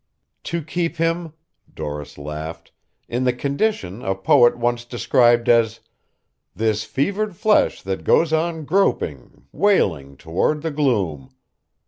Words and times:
"To 0.45 0.63
keep 0.63 0.95
him," 0.95 1.33
Doris 1.71 2.17
laughed, 2.17 2.71
"in 3.07 3.23
the 3.23 3.31
condition 3.33 4.01
a 4.03 4.15
poet 4.15 4.57
once 4.57 4.83
described 4.83 5.47
as: 5.47 5.79
'This 6.55 6.83
fevered 6.85 7.35
flesh 7.35 7.83
that 7.83 8.03
goes 8.03 8.33
on 8.33 8.65
groping, 8.65 9.45
wailing 9.51 10.17
Toward 10.17 10.63
the 10.63 10.71
gloom.'" 10.71 11.29